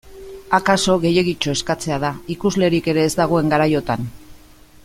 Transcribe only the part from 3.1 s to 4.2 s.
ez dagoen garaiotan.